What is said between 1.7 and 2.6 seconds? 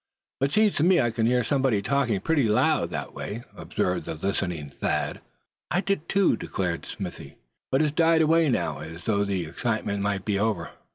talking pretty